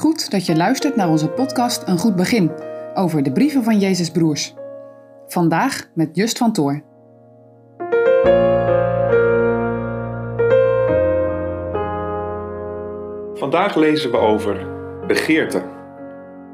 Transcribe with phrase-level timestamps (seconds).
[0.00, 2.50] Goed dat je luistert naar onze podcast Een Goed Begin
[2.94, 4.54] over de brieven van Jezus Broers.
[5.26, 6.82] Vandaag met Just van Toor.
[13.34, 14.66] Vandaag lezen we over
[15.06, 15.64] begeerte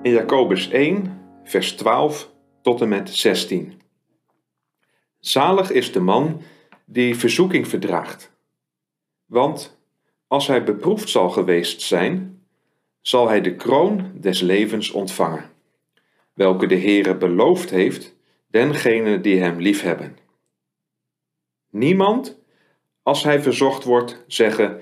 [0.02, 2.32] in Jacobus 1, vers 12
[2.62, 3.80] tot en met 16.
[5.18, 6.42] Zalig is de man
[6.84, 8.32] die verzoeking verdraagt,
[9.26, 9.80] want
[10.26, 12.35] als hij beproefd zal geweest zijn,
[13.06, 15.50] zal hij de kroon des levens ontvangen,
[16.32, 18.16] welke de Heere beloofd heeft
[18.50, 20.16] dengenen die hem liefhebben.
[21.70, 22.38] Niemand,
[23.02, 24.80] als hij verzocht wordt, zeggen: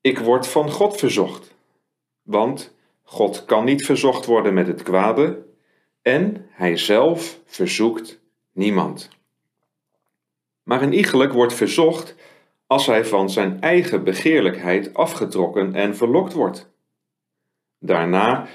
[0.00, 1.54] Ik word van God verzocht,
[2.22, 5.46] want God kan niet verzocht worden met het kwade
[6.02, 8.20] en hij zelf verzoekt
[8.52, 9.08] niemand.
[10.62, 12.14] Maar een iegelijk wordt verzocht
[12.66, 16.72] als hij van zijn eigen begeerlijkheid afgetrokken en verlokt wordt.
[17.86, 18.46] Daarna,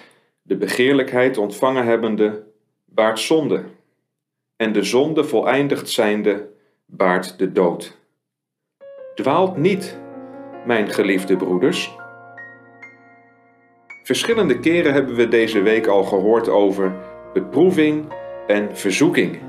[0.41, 2.43] de begeerlijkheid ontvangen hebbende,
[2.85, 3.63] baart zonde,
[4.55, 6.49] en de zonde voleindigd zijnde,
[6.85, 7.97] baart de dood.
[9.15, 9.99] Dwaalt niet,
[10.65, 11.95] mijn geliefde broeders.
[14.03, 16.95] Verschillende keren hebben we deze week al gehoord over
[17.33, 18.13] beproeving
[18.47, 19.39] en verzoeking.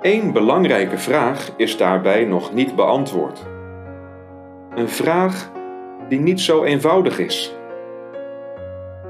[0.00, 3.46] Eén belangrijke vraag is daarbij nog niet beantwoord.
[4.74, 5.50] Een vraag
[6.08, 7.60] die niet zo eenvoudig is.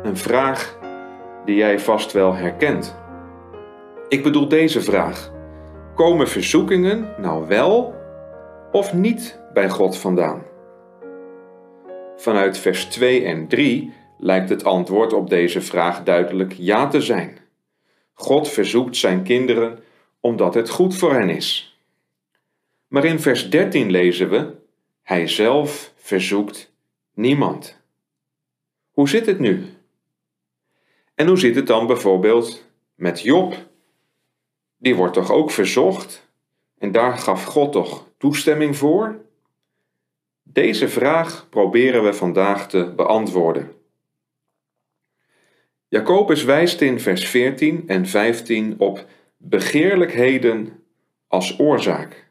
[0.02, 0.78] Een vraag
[1.44, 2.96] die jij vast wel herkent.
[4.08, 5.32] Ik bedoel deze vraag:
[5.94, 7.94] komen verzoekingen nou wel
[8.72, 10.42] of niet bij God vandaan?
[12.16, 17.38] Vanuit vers 2 en 3 lijkt het antwoord op deze vraag duidelijk ja te zijn.
[18.14, 19.78] God verzoekt zijn kinderen
[20.20, 21.78] omdat het goed voor hen is.
[22.88, 24.54] Maar in vers 13 lezen we:
[25.02, 26.72] Hij zelf verzoekt
[27.14, 27.80] niemand.
[28.90, 29.80] Hoe zit het nu?
[31.22, 33.54] En hoe zit het dan bijvoorbeeld met Job?
[34.78, 36.28] Die wordt toch ook verzocht?
[36.78, 39.24] En daar gaf God toch toestemming voor?
[40.42, 43.72] Deze vraag proberen we vandaag te beantwoorden.
[45.88, 49.06] Jacobus wijst in vers 14 en 15 op
[49.36, 50.82] begeerlijkheden
[51.28, 52.28] als oorzaak.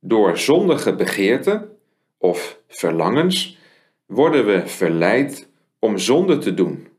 [0.00, 1.76] Door zondige begeerten
[2.18, 3.58] of verlangens
[4.06, 5.48] worden we verleid
[5.78, 6.89] om zonde te doen.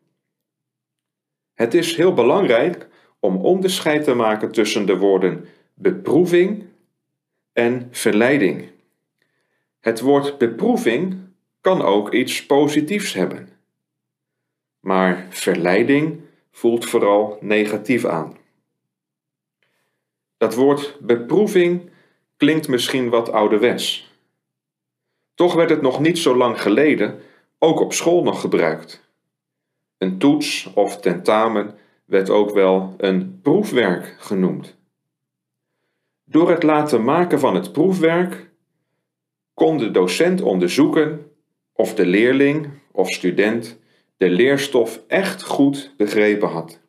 [1.61, 2.88] Het is heel belangrijk
[3.19, 6.66] om onderscheid te maken tussen de woorden beproeving
[7.53, 8.69] en verleiding.
[9.79, 11.19] Het woord beproeving
[11.61, 13.50] kan ook iets positiefs hebben.
[14.79, 16.21] Maar verleiding
[16.51, 18.38] voelt vooral negatief aan.
[20.38, 21.89] Dat woord beproeving
[22.38, 24.13] klinkt misschien wat ouderwets.
[25.33, 27.21] Toch werd het nog niet zo lang geleden
[27.59, 29.10] ook op school nog gebruikt.
[30.01, 31.75] Een toets of tentamen
[32.06, 34.78] werd ook wel een proefwerk genoemd.
[36.23, 38.50] Door het laten maken van het proefwerk
[39.53, 41.31] kon de docent onderzoeken
[41.73, 43.79] of de leerling of student
[44.17, 46.79] de leerstof echt goed begrepen had.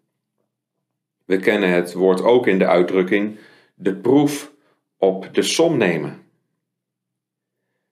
[1.24, 3.38] We kennen het woord ook in de uitdrukking
[3.74, 4.52] de proef
[4.96, 6.22] op de som nemen.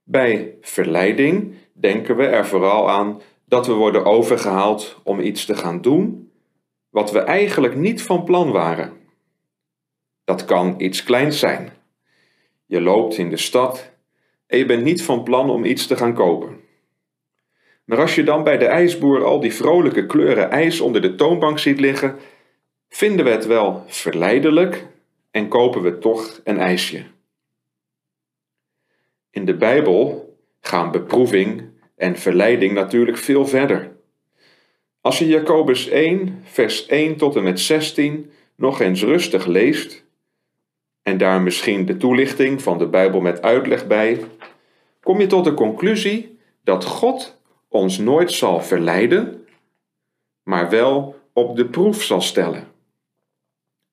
[0.03, 3.21] Bij verleiding denken we er vooral aan
[3.51, 6.33] dat we worden overgehaald om iets te gaan doen
[6.91, 8.93] wat we eigenlijk niet van plan waren.
[10.25, 11.73] Dat kan iets kleins zijn.
[12.67, 13.91] Je loopt in de stad
[14.47, 16.61] en je bent niet van plan om iets te gaan kopen.
[17.85, 21.59] Maar als je dan bij de ijsboer al die vrolijke kleuren ijs onder de toonbank
[21.59, 22.17] ziet liggen,
[22.89, 24.87] vinden we het wel verleidelijk
[25.31, 27.05] en kopen we toch een ijsje.
[29.31, 30.29] In de Bijbel
[30.61, 33.97] gaan beproeving en verleiding natuurlijk veel verder.
[35.01, 40.05] Als je Jacobus 1, vers 1 tot en met 16 nog eens rustig leest,
[41.03, 44.21] en daar misschien de toelichting van de Bijbel met uitleg bij,
[45.01, 49.47] kom je tot de conclusie dat God ons nooit zal verleiden,
[50.43, 52.69] maar wel op de proef zal stellen.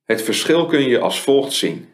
[0.03, 1.87] Het verschil kun je als volgt zien.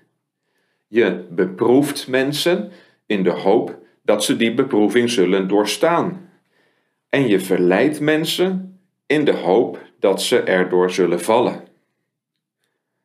[0.88, 2.72] Je beproeft mensen
[3.06, 6.30] in de hoop dat ze die beproeving zullen doorstaan.
[7.10, 11.64] En je verleidt mensen in de hoop dat ze erdoor zullen vallen.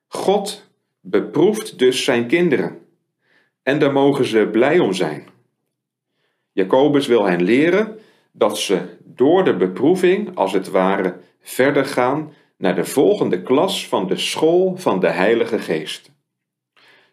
[0.07, 2.79] God beproeft dus zijn kinderen.
[3.63, 5.27] En daar mogen ze blij om zijn.
[6.53, 7.99] Jacobus wil hen leren
[8.33, 14.07] dat ze door de beproeving, als het ware, verder gaan naar de volgende klas van
[14.07, 16.11] de school van de Heilige Geest.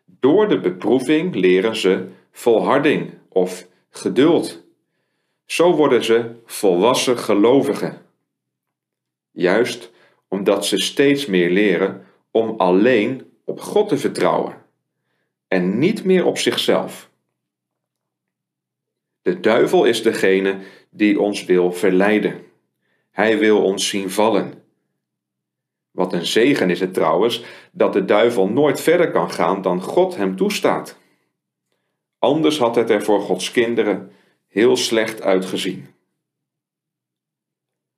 [0.06, 3.68] Door de beproeving leren ze volharding of
[3.98, 4.64] geduld.
[5.46, 8.04] Zo worden ze volwassen gelovigen.
[9.32, 9.94] juist
[10.28, 14.62] omdat ze steeds meer leren om alleen op God te vertrouwen
[15.48, 17.10] en niet meer op zichzelf.
[19.22, 20.60] De duivel is degene
[20.90, 22.46] die ons wil verleiden.
[23.12, 24.64] Hij wil ons zien vallen.
[25.92, 30.16] Wat een zegen is het trouwens dat de duivel nooit verder kan gaan dan God
[30.16, 30.98] hem toestaat.
[32.26, 34.12] Anders had het er voor Gods kinderen
[34.48, 35.88] heel slecht uitgezien.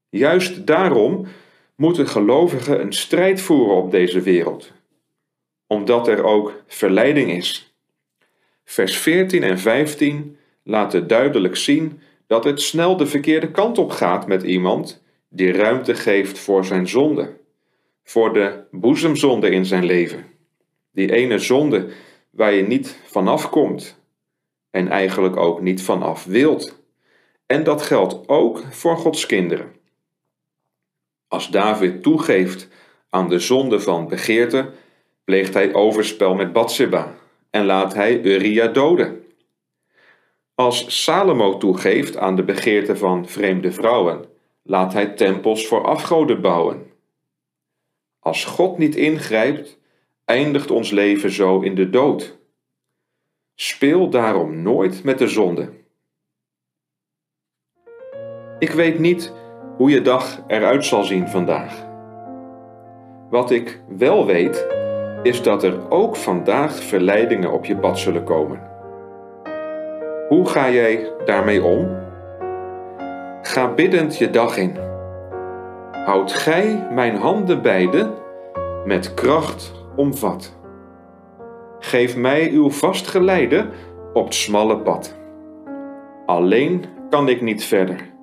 [0.10, 1.28] Juist daarom
[1.76, 4.72] moeten gelovigen een strijd voeren op deze wereld,
[5.68, 7.74] omdat er ook verleiding is.
[8.64, 14.28] Vers 14 en 15 laten duidelijk zien dat het snel de verkeerde kant op gaat
[14.28, 17.38] met iemand die ruimte geeft voor zijn zonde,
[18.04, 20.26] voor de boezemzonde in zijn leven.
[20.92, 21.90] Die ene zonde
[22.30, 23.97] waar je niet vanaf komt
[24.72, 26.82] en eigenlijk ook niet vanaf wilt.
[27.46, 29.76] En dat geldt ook voor Gods kinderen.
[31.28, 32.68] Als David toegeeft
[33.10, 34.70] aan de zonde van begeerte,
[35.24, 37.16] pleegt hij overspel met Bathsheba
[37.50, 39.26] en laat hij Uria doden.
[40.56, 44.26] Als Salomo toegeeft aan de begeerte van vreemde vrouwen,
[44.64, 46.92] laat hij tempels voor afgoden bouwen.
[48.20, 49.80] Als God niet ingrijpt,
[50.26, 52.38] eindigt ons leven zo in de dood.
[53.60, 55.70] Speel daarom nooit met de zonde.
[58.60, 59.34] Ik weet niet
[59.78, 61.86] hoe je dag eruit zal zien vandaag.
[63.30, 64.68] Wat ik wel weet,
[65.24, 68.62] is dat er ook vandaag verleidingen op je pad zullen komen.
[70.28, 71.98] Hoe ga jij daarmee om?
[73.42, 74.78] Ga biddend je dag in.
[75.92, 78.14] Houd gij mijn handen beide
[78.86, 80.57] met kracht omvat.
[81.80, 83.70] Geef mij uw vast geleide
[84.14, 85.20] op het smalle pad.
[86.26, 88.16] Alleen kan ik niet verder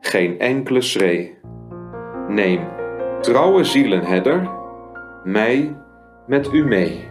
[0.00, 1.38] geen enkele schree.
[2.28, 2.68] Neem,
[3.20, 4.50] trouwe zielenherder,
[5.24, 5.76] mij
[6.26, 7.08] met u mee.